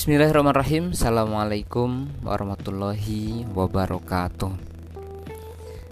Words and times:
Bismillahirrahmanirrahim. 0.00 0.96
Assalamualaikum 0.96 2.08
warahmatullahi 2.24 3.44
wabarakatuh. 3.52 4.48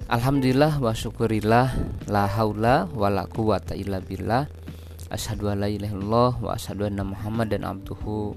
Alhamdulillah 0.08 0.80
wa 0.80 0.96
syukurillah 0.96 1.76
La 2.08 2.24
haula 2.24 2.88
wa 2.96 3.12
la 3.12 3.28
quwata 3.28 3.76
illa 3.76 4.00
billah. 4.00 4.48
Ashadu 5.12 5.52
an 5.52 5.60
la 5.60 5.68
wa 6.40 6.56
ashadu 6.56 6.88
anna 6.88 7.04
muhammad 7.04 7.52
dan 7.52 7.68
abduhu 7.68 8.32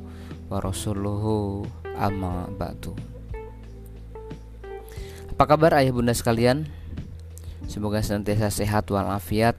wa 0.51 0.59
rasuluhu 0.59 1.63
amma 1.95 2.51
ba'du. 2.51 2.91
Apa 5.32 5.55
kabar 5.55 5.79
ayah 5.79 5.96
bunda 5.96 6.11
sekalian? 6.11 6.68
Semoga 7.71 8.04
senantiasa 8.04 8.51
sehat 8.51 8.91
walafiat. 8.91 9.55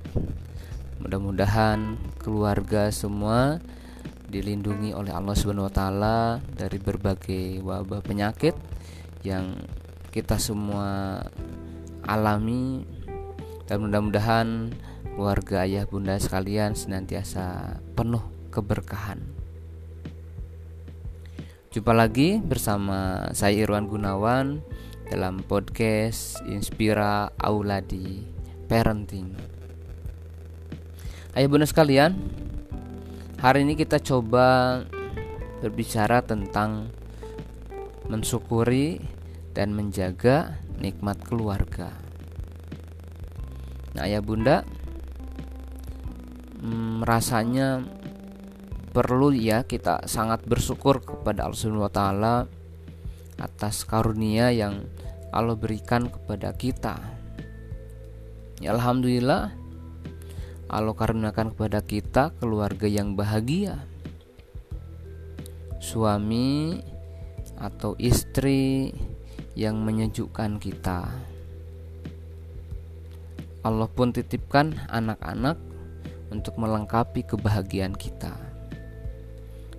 Mudah-mudahan 1.00 1.96
keluarga 2.20 2.92
semua 2.92 3.64
dilindungi 4.32 4.96
oleh 4.96 5.12
Allah 5.12 5.36
Subhanahu 5.36 5.68
wa 5.68 5.74
taala 5.74 6.40
dari 6.56 6.80
berbagai 6.80 7.60
wabah 7.60 8.00
penyakit 8.00 8.56
yang 9.20 9.60
kita 10.08 10.40
semua 10.40 11.20
alami 12.08 12.88
dan 13.68 13.84
mudah-mudahan 13.84 14.72
keluarga 15.12 15.68
ayah 15.68 15.84
bunda 15.84 16.16
sekalian 16.16 16.72
senantiasa 16.72 17.76
penuh 17.92 18.24
keberkahan. 18.48 19.20
Jumpa 21.72 21.92
lagi 21.92 22.40
bersama 22.40 23.28
saya 23.32 23.64
Irwan 23.64 23.88
Gunawan 23.88 24.60
dalam 25.08 25.44
podcast 25.44 26.40
Inspira 26.48 27.32
Auladi 27.36 28.24
Parenting. 28.68 29.32
Ayah 31.32 31.48
bunda 31.48 31.64
sekalian, 31.64 32.12
Hari 33.42 33.66
ini 33.66 33.74
kita 33.74 33.98
coba 33.98 34.78
berbicara 35.58 36.22
tentang 36.22 36.94
mensyukuri 38.06 39.02
dan 39.50 39.74
menjaga 39.74 40.62
nikmat 40.78 41.18
keluarga. 41.26 41.90
Nah, 43.98 44.06
ya 44.06 44.22
Bunda, 44.22 44.62
hmm, 46.62 47.02
rasanya 47.02 47.82
perlu 48.94 49.34
ya 49.34 49.66
kita 49.66 50.06
sangat 50.06 50.46
bersyukur 50.46 51.02
kepada 51.02 51.42
Allah 51.42 51.58
Subhanahu 51.58 51.90
wa 51.90 51.90
taala 51.90 52.36
atas 53.42 53.82
karunia 53.82 54.54
yang 54.54 54.86
Allah 55.34 55.58
berikan 55.58 56.06
kepada 56.06 56.54
kita. 56.54 56.94
Ya 58.62 58.70
alhamdulillah 58.70 59.61
Allah 60.72 60.96
karuniakan 60.96 61.52
kepada 61.52 61.84
kita 61.84 62.32
keluarga 62.40 62.88
yang 62.88 63.12
bahagia. 63.12 63.84
Suami 65.76 66.80
atau 67.60 67.92
istri 68.00 68.88
yang 69.52 69.84
menyejukkan 69.84 70.56
kita. 70.56 71.12
Allah 73.62 73.88
pun 73.92 74.16
titipkan 74.16 74.74
anak-anak 74.88 75.60
untuk 76.32 76.56
melengkapi 76.56 77.20
kebahagiaan 77.28 77.92
kita. 77.92 78.32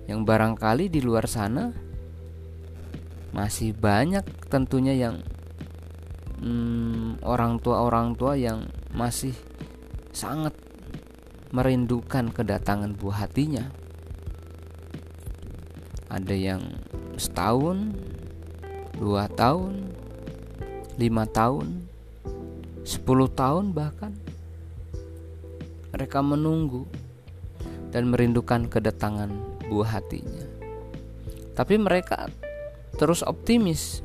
Yang 0.06 0.20
barangkali 0.30 0.94
di 0.94 1.02
luar 1.02 1.26
sana 1.26 1.74
masih 3.34 3.74
banyak 3.74 4.22
tentunya 4.46 4.94
yang 4.94 5.18
hmm, 6.38 7.18
orang 7.26 7.58
tua 7.58 7.82
orang 7.82 8.14
tua 8.14 8.38
yang 8.38 8.70
masih 8.94 9.34
sangat 10.14 10.54
merindukan 11.54 12.34
kedatangan 12.34 12.98
buah 12.98 13.30
hatinya. 13.30 13.70
Ada 16.10 16.34
yang 16.34 16.62
setahun, 17.14 17.94
dua 18.98 19.30
tahun, 19.30 19.86
lima 20.98 21.30
tahun, 21.30 21.86
sepuluh 22.82 23.30
tahun 23.30 23.70
bahkan. 23.70 24.10
Mereka 25.94 26.26
menunggu 26.26 26.90
dan 27.94 28.10
merindukan 28.10 28.66
kedatangan 28.66 29.30
buah 29.70 30.02
hatinya. 30.02 30.42
Tapi 31.54 31.78
mereka 31.78 32.34
terus 32.98 33.22
optimis 33.22 34.02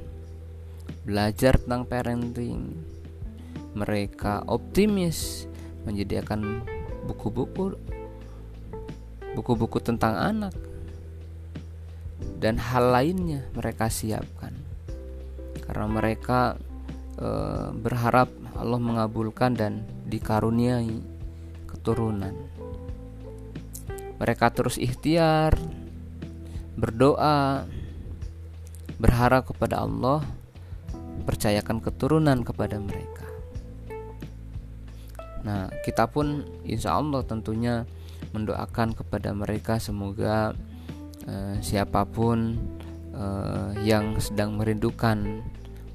belajar 1.02 1.58
tentang 1.58 1.90
parenting. 1.90 2.78
Mereka 3.74 4.46
optimis 4.46 5.50
menyediakan 5.90 6.78
buku-buku 7.08 7.78
buku-buku 9.38 9.78
tentang 9.80 10.18
anak 10.18 10.54
dan 12.40 12.56
hal 12.60 12.92
lainnya 12.92 13.44
mereka 13.56 13.92
siapkan. 13.92 14.56
Karena 15.64 15.86
mereka 15.86 16.58
e, 17.20 17.28
berharap 17.76 18.32
Allah 18.58 18.80
mengabulkan 18.82 19.54
dan 19.56 19.86
dikaruniai 20.08 21.00
keturunan. 21.70 22.36
Mereka 24.20 24.52
terus 24.52 24.76
ikhtiar 24.76 25.56
berdoa 26.80 27.64
berharap 29.00 29.48
kepada 29.52 29.84
Allah 29.84 30.24
percayakan 31.24 31.80
keturunan 31.80 32.44
kepada 32.44 32.80
mereka 32.80 33.19
Nah, 35.44 35.72
kita 35.86 36.10
pun 36.12 36.44
insya 36.68 37.00
Allah 37.00 37.24
tentunya 37.24 37.88
mendoakan 38.36 38.94
kepada 38.94 39.32
mereka 39.32 39.80
semoga 39.80 40.54
uh, 41.26 41.56
siapa 41.64 42.04
pun 42.06 42.60
uh, 43.16 43.72
yang 43.82 44.20
sedang 44.20 44.60
merindukan 44.60 45.44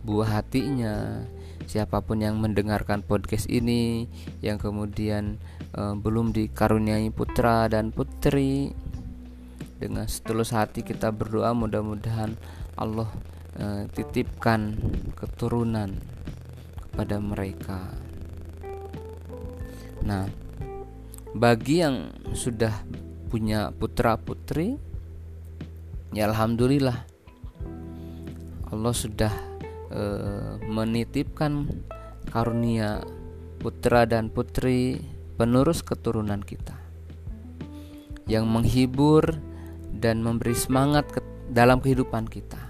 buah 0.04 0.40
hatinya, 0.40 1.24
siapa 1.64 2.00
pun 2.04 2.20
yang 2.20 2.40
mendengarkan 2.40 3.00
podcast 3.00 3.48
ini, 3.48 4.08
yang 4.44 4.60
kemudian 4.60 5.40
uh, 5.76 5.96
belum 5.96 6.32
dikaruniai 6.32 7.08
putra 7.12 7.68
dan 7.68 7.88
putri, 7.92 8.72
dengan 9.80 10.08
setulus 10.08 10.54
hati 10.54 10.80
kita 10.80 11.12
berdoa 11.12 11.52
mudah-mudahan 11.52 12.38
Allah 12.78 13.10
uh, 13.60 13.84
titipkan 13.92 14.80
keturunan 15.18 15.98
kepada 16.80 17.20
mereka. 17.20 17.80
Nah, 20.04 20.28
bagi 21.32 21.80
yang 21.80 22.12
sudah 22.36 22.72
punya 23.32 23.72
putra-putri, 23.72 24.76
ya 26.14 26.30
alhamdulillah 26.30 27.02
Allah 28.70 28.94
sudah 28.94 29.34
e, 29.90 30.02
menitipkan 30.68 31.66
karunia 32.30 33.02
putra 33.58 34.04
dan 34.04 34.30
putri 34.30 35.00
penerus 35.34 35.82
keturunan 35.82 36.38
kita 36.44 36.76
yang 38.30 38.48
menghibur 38.48 39.36
dan 39.94 40.20
memberi 40.20 40.56
semangat 40.56 41.08
ke 41.08 41.20
dalam 41.48 41.80
kehidupan 41.80 42.26
kita. 42.28 42.60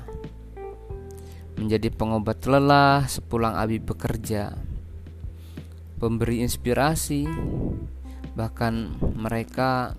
Menjadi 1.55 1.89
pengobat 1.94 2.43
lelah 2.44 3.06
sepulang 3.06 3.55
abi 3.55 3.78
bekerja 3.78 4.74
pemberi 6.04 6.44
inspirasi, 6.44 7.25
bahkan 8.37 8.92
mereka 9.16 9.97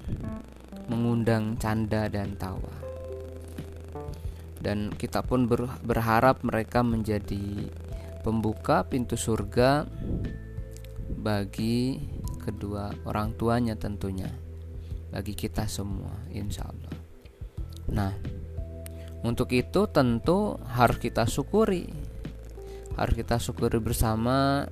mengundang 0.85 1.57
canda 1.57 2.05
dan 2.05 2.37
tawa. 2.37 2.77
Dan 4.61 4.93
kita 4.93 5.25
pun 5.25 5.49
berharap 5.81 6.45
mereka 6.45 6.85
menjadi 6.85 7.65
pembuka 8.21 8.85
pintu 8.85 9.17
surga 9.17 9.89
bagi 11.25 11.97
kedua 12.41 12.93
orang 13.05 13.37
tuanya 13.37 13.77
tentunya 13.77 14.29
bagi 15.13 15.37
kita 15.37 15.69
semua 15.69 16.25
insya 16.33 16.65
Allah 16.65 16.97
nah 17.85 18.13
untuk 19.21 19.53
itu 19.53 19.85
tentu 19.93 20.57
harus 20.73 20.97
kita 20.97 21.29
syukuri 21.29 21.85
harus 22.97 23.13
kita 23.13 23.37
syukuri 23.37 23.77
bersama 23.77 24.65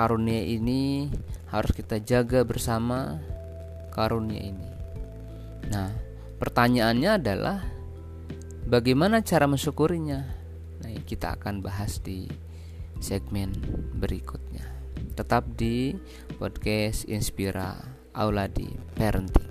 karunia 0.00 0.40
ini 0.40 1.12
harus 1.52 1.76
kita 1.76 2.00
jaga 2.00 2.40
bersama 2.40 3.20
karunia 3.92 4.48
ini. 4.48 4.68
Nah, 5.68 5.92
pertanyaannya 6.40 7.20
adalah 7.20 7.60
bagaimana 8.64 9.20
cara 9.20 9.44
mensyukurinya? 9.44 10.24
Nah, 10.80 10.90
kita 11.04 11.36
akan 11.36 11.60
bahas 11.60 12.00
di 12.00 12.24
segmen 12.96 13.52
berikutnya. 14.00 14.64
Tetap 15.20 15.52
di 15.52 15.92
podcast 16.40 17.04
Inspira 17.04 17.76
Auladi 18.16 18.72
Parenting. 18.96 19.49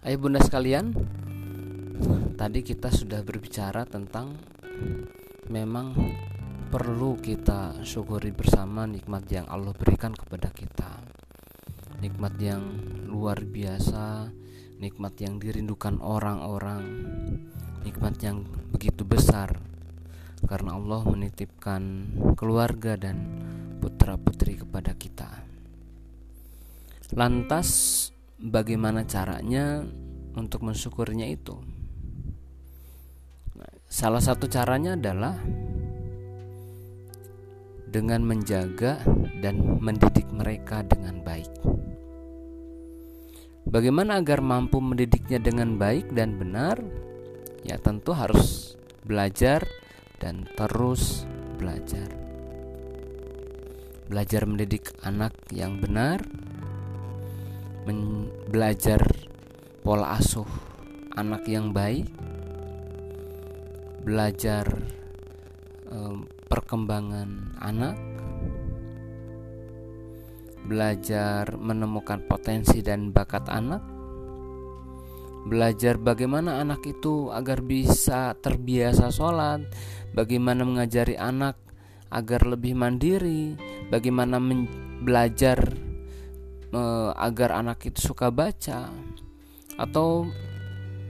Ayo 0.00 0.16
bunda 0.16 0.40
sekalian, 0.40 0.96
tadi 2.40 2.64
kita 2.64 2.88
sudah 2.88 3.20
berbicara 3.20 3.84
tentang 3.84 4.32
memang 5.52 5.92
perlu 6.72 7.20
kita 7.20 7.84
syukuri 7.84 8.32
bersama 8.32 8.88
nikmat 8.88 9.28
yang 9.28 9.44
Allah 9.44 9.76
berikan 9.76 10.16
kepada 10.16 10.48
kita. 10.56 11.04
Nikmat 12.00 12.32
yang 12.40 12.64
luar 13.12 13.44
biasa, 13.44 14.32
nikmat 14.80 15.20
yang 15.20 15.36
dirindukan 15.36 16.00
orang-orang, 16.00 16.80
nikmat 17.84 18.16
yang 18.24 18.48
begitu 18.72 19.04
besar 19.04 19.60
karena 20.48 20.80
Allah 20.80 21.04
menitipkan 21.04 22.08
keluarga 22.40 22.96
dan 22.96 23.20
putra-putri 23.84 24.64
kepada 24.64 24.96
kita. 24.96 25.44
Lantas 27.12 27.68
bagaimana 28.40 29.04
caranya 29.04 29.84
untuk 30.32 30.64
mensyukurnya 30.64 31.28
itu? 31.28 31.60
Nah, 33.60 33.72
salah 33.84 34.24
satu 34.24 34.48
caranya 34.48 34.96
adalah 34.96 35.36
dengan 37.90 38.24
menjaga 38.24 39.04
dan 39.44 39.60
mendidik 39.82 40.26
mereka 40.32 40.80
dengan 40.86 41.20
baik. 41.20 41.52
Bagaimana 43.70 44.18
agar 44.18 44.40
mampu 44.40 44.80
mendidiknya 44.80 45.38
dengan 45.38 45.76
baik 45.76 46.10
dan 46.16 46.40
benar? 46.40 46.80
Ya, 47.60 47.76
tentu 47.76 48.16
harus 48.16 48.74
belajar 49.04 49.68
dan 50.16 50.48
terus 50.56 51.28
belajar. 51.60 52.08
Belajar 54.10 54.42
mendidik 54.48 54.90
anak 55.06 55.36
yang 55.54 55.78
benar, 55.78 56.24
belajar 58.50 59.00
pola 59.80 60.20
asuh 60.20 60.48
anak 61.16 61.48
yang 61.48 61.72
baik, 61.74 62.06
belajar 64.04 64.66
um, 65.90 66.28
perkembangan 66.46 67.56
anak, 67.58 67.96
belajar 70.64 71.56
menemukan 71.56 72.22
potensi 72.28 72.84
dan 72.84 73.10
bakat 73.10 73.48
anak, 73.50 73.82
belajar 75.48 75.96
bagaimana 75.96 76.60
anak 76.60 76.84
itu 76.84 77.32
agar 77.32 77.64
bisa 77.64 78.36
terbiasa 78.38 79.08
sholat, 79.10 79.64
bagaimana 80.12 80.62
mengajari 80.62 81.16
anak 81.16 81.56
agar 82.10 82.44
lebih 82.44 82.74
mandiri, 82.74 83.54
bagaimana 83.88 84.36
belajar 85.00 85.79
uh, 86.74 87.10
agar 87.14 87.58
anak 87.58 87.86
itu 87.86 88.12
suka 88.12 88.30
baca. 88.30 88.90
Atau 89.78 90.28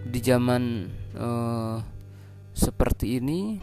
di 0.07 0.21
zaman 0.23 0.89
uh, 1.17 1.79
seperti 2.57 3.21
ini 3.21 3.61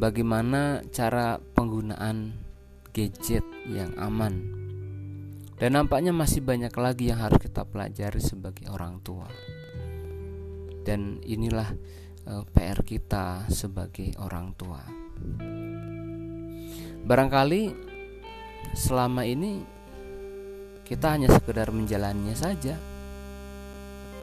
bagaimana 0.00 0.80
cara 0.88 1.36
penggunaan 1.36 2.32
gadget 2.96 3.44
yang 3.68 3.92
aman. 4.00 4.56
Dan 5.60 5.76
nampaknya 5.76 6.16
masih 6.16 6.40
banyak 6.40 6.72
lagi 6.72 7.12
yang 7.12 7.20
harus 7.20 7.36
kita 7.36 7.68
pelajari 7.68 8.16
sebagai 8.16 8.64
orang 8.72 9.04
tua. 9.04 9.28
Dan 10.88 11.20
inilah 11.20 11.68
uh, 12.24 12.40
eh, 12.40 12.44
PR 12.48 12.80
kita 12.80 13.44
sebagai 13.52 14.16
orang 14.16 14.56
tua. 14.56 14.80
Barangkali 17.04 17.89
selama 18.74 19.26
ini 19.26 19.62
kita 20.86 21.14
hanya 21.14 21.30
sekedar 21.30 21.70
menjalannya 21.70 22.34
saja. 22.34 22.74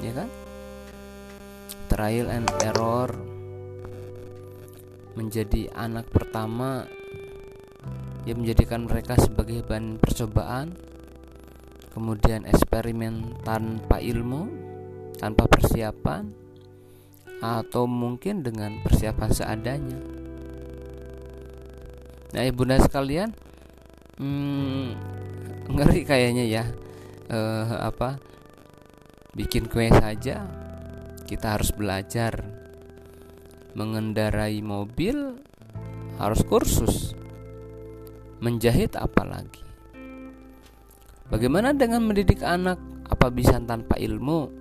Ya 0.04 0.12
kan? 0.14 0.30
Trial 1.88 2.28
and 2.28 2.50
error 2.62 3.16
menjadi 5.18 5.74
anak 5.74 6.12
pertama 6.14 6.86
yang 8.28 8.44
menjadikan 8.44 8.86
mereka 8.86 9.16
sebagai 9.18 9.64
bahan 9.66 9.98
percobaan 9.98 10.76
kemudian 11.96 12.46
eksperimen 12.46 13.42
tanpa 13.42 13.98
ilmu 13.98 14.52
tanpa 15.18 15.50
persiapan 15.50 16.30
atau 17.42 17.90
mungkin 17.90 18.46
dengan 18.46 18.78
persiapan 18.86 19.30
seadanya. 19.34 20.00
Nah 22.38 22.44
ibunda 22.46 22.78
sekalian 22.78 23.34
hmm, 24.20 24.88
ngeri 25.72 26.02
kayaknya 26.06 26.46
ya. 26.46 26.64
Uh, 27.28 27.78
apa? 27.84 28.22
Bikin 29.36 29.70
kue 29.70 29.90
saja 29.90 30.46
kita 31.26 31.58
harus 31.58 31.74
belajar. 31.74 32.46
Mengendarai 33.78 34.62
mobil 34.66 35.38
harus 36.18 36.42
kursus. 36.46 37.14
Menjahit 38.38 38.94
apalagi 38.94 39.66
bagaimana 41.34 41.74
dengan 41.74 42.06
mendidik 42.06 42.46
anak? 42.46 42.78
Apa 43.08 43.32
bisa 43.32 43.58
tanpa 43.64 43.96
ilmu? 43.98 44.52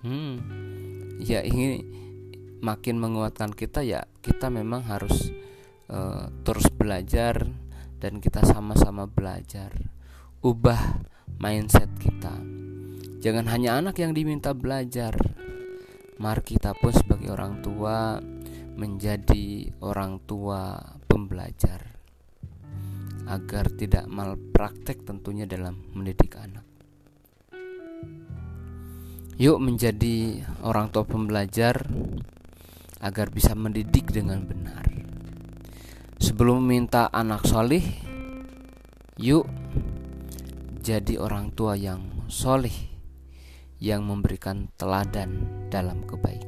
Hmm 0.00 0.64
ya 1.24 1.40
ini 1.40 1.80
makin 2.60 2.98
menguatkan 2.98 3.52
kita 3.56 3.80
ya 3.80 4.04
kita 4.20 4.52
memang 4.52 4.84
harus 4.84 5.30
uh, 5.88 6.30
terus 6.44 6.68
belajar 6.72 7.48
dan 7.98 8.20
kita 8.20 8.44
sama-sama 8.44 9.08
belajar 9.08 9.72
ubah 10.44 11.00
mindset 11.40 11.88
kita. 11.96 12.36
Jangan 13.24 13.48
hanya 13.48 13.80
anak 13.80 13.96
yang 13.96 14.12
diminta 14.12 14.52
belajar. 14.52 15.16
Mari 16.20 16.42
kita 16.44 16.76
pun 16.76 16.92
sebagai 16.92 17.32
orang 17.32 17.64
tua 17.64 18.20
menjadi 18.76 19.72
orang 19.80 20.20
tua 20.28 20.76
pembelajar 21.08 21.80
agar 23.24 23.72
tidak 23.72 24.04
malpraktek 24.04 25.08
tentunya 25.08 25.48
dalam 25.48 25.80
mendidik 25.96 26.36
anak. 26.36 26.66
Yuk 29.40 29.58
menjadi 29.58 30.44
orang 30.62 30.92
tua 30.94 31.02
pembelajar 31.02 31.82
agar 33.02 33.26
bisa 33.34 33.56
mendidik 33.56 34.12
dengan 34.12 34.44
benar. 34.46 34.93
Sebelum 36.20 36.60
minta 36.60 37.08
anak 37.08 37.48
solih 37.48 37.82
Yuk 39.16 39.48
Jadi 40.84 41.16
orang 41.16 41.56
tua 41.56 41.78
yang 41.78 42.26
solih 42.28 42.74
Yang 43.80 44.02
memberikan 44.04 44.68
teladan 44.76 45.48
dalam 45.72 46.04
kebaikan 46.04 46.43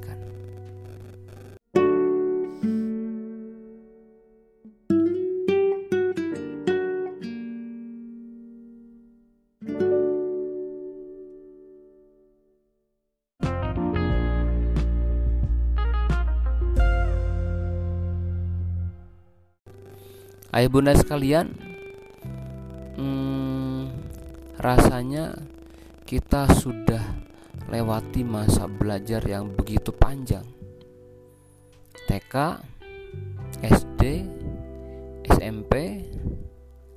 Ayah 20.57 20.73
bunda 20.73 20.97
sekalian, 20.97 21.53
hmm, 22.97 23.93
rasanya 24.57 25.37
kita 26.09 26.49
sudah 26.49 27.05
lewati 27.69 28.25
masa 28.25 28.65
belajar 28.65 29.21
yang 29.29 29.53
begitu 29.53 29.93
panjang. 29.93 30.49
TK, 32.09 32.57
SD, 33.69 34.25
SMP, 35.29 36.09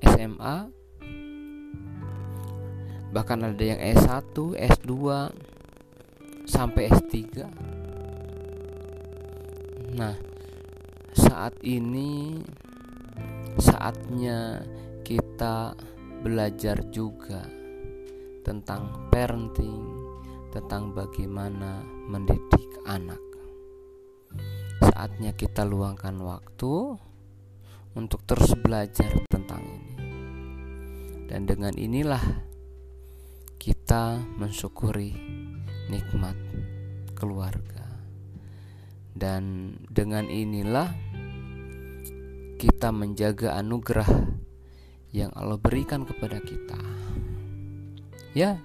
SMA, 0.08 0.56
bahkan 3.12 3.44
ada 3.44 3.60
yang 3.60 3.76
S1, 3.76 4.56
S2, 4.56 4.88
sampai 6.48 6.88
S3. 6.88 7.44
Nah, 10.00 10.16
saat 11.12 11.60
ini 11.60 12.40
saatnya 13.60 14.64
kita 15.02 15.74
belajar 16.20 16.80
juga 16.92 17.42
tentang 18.44 19.08
parenting, 19.08 19.84
tentang 20.52 20.92
bagaimana 20.92 21.84
mendidik 22.08 22.68
anak. 22.86 23.20
Saatnya 24.80 25.36
kita 25.36 25.64
luangkan 25.64 26.16
waktu 26.20 26.96
untuk 27.96 28.20
terus 28.24 28.54
belajar 28.58 29.10
tentang 29.28 29.60
ini. 29.64 29.96
Dan 31.30 31.46
dengan 31.46 31.74
inilah 31.78 32.22
kita 33.60 34.18
mensyukuri 34.40 35.14
nikmat 35.92 36.34
keluarga. 37.14 37.86
Dan 39.10 39.74
dengan 39.92 40.26
inilah 40.32 41.09
kita 42.60 42.92
menjaga 42.92 43.56
anugerah 43.56 44.36
yang 45.16 45.32
Allah 45.32 45.56
berikan 45.56 46.04
kepada 46.04 46.44
kita. 46.44 46.76
ya 48.36 48.60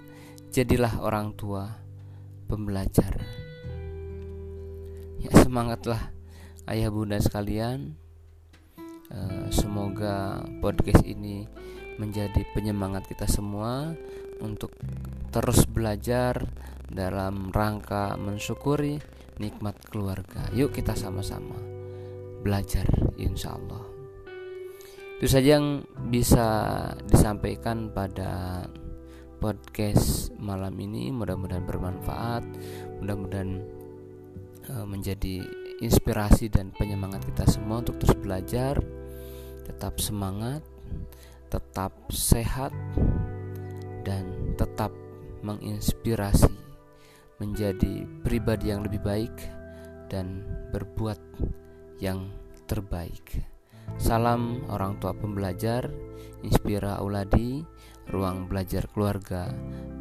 jadilah 0.51 1.01
orang 1.01 1.33
tua 1.33 1.73
pembelajar 2.45 3.17
ya 5.17 5.31
semangatlah 5.41 6.13
ayah 6.69 6.93
bunda 6.93 7.17
sekalian 7.17 7.97
eh, 9.09 9.47
semoga 9.49 10.43
podcast 10.61 11.01
ini 11.01 11.49
menjadi 11.97 12.45
penyemangat 12.53 13.09
kita 13.09 13.25
semua 13.25 13.95
untuk 14.43 14.75
terus 15.33 15.65
belajar 15.65 16.45
dalam 16.91 17.49
rangka 17.49 18.19
mensyukuri 18.19 19.01
nikmat 19.41 19.79
keluarga. 19.89 20.45
Yuk 20.53 20.75
kita 20.77 20.93
sama-sama 20.93 21.74
belajar 22.45 22.85
insya 23.17 23.57
Allah. 23.57 23.81
Itu 25.17 25.25
saja 25.25 25.57
yang 25.57 25.81
bisa 26.13 26.45
disampaikan 27.09 27.89
pada 27.89 28.61
podcast 29.41 30.29
malam 30.37 30.77
ini. 30.77 31.09
Mudah-mudahan 31.09 31.65
bermanfaat, 31.65 32.45
mudah-mudahan 33.01 33.65
uh, 34.69 34.85
menjadi 34.85 35.41
inspirasi 35.81 36.53
dan 36.53 36.69
penyemangat 36.77 37.25
kita 37.25 37.49
semua 37.49 37.81
untuk 37.81 37.97
terus 37.97 38.13
belajar, 38.21 38.77
tetap 39.65 39.97
semangat, 39.97 40.61
tetap 41.49 41.91
sehat, 42.13 42.71
dan 44.05 44.53
tetap 44.53 44.93
menginspirasi 45.41 46.53
menjadi 47.41 48.07
pribadi 48.23 48.71
yang 48.71 48.85
lebih 48.85 49.03
baik 49.03 49.35
dan 50.07 50.45
berbuat 50.71 51.19
yang 52.01 52.31
terbaik. 52.65 53.45
Salam 54.01 54.65
orang 54.67 54.97
tua 54.99 55.13
pembelajar, 55.13 55.87
Inspira 56.41 56.97
Auladi, 56.99 57.61
ruang 58.09 58.49
belajar 58.49 58.89
keluarga 58.91 59.49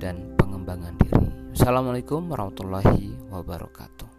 dan 0.00 0.34
pengembangan 0.36 0.96
diri. 0.98 1.54
Assalamualaikum 1.54 2.26
warahmatullahi 2.32 3.14
wabarakatuh. 3.30 4.10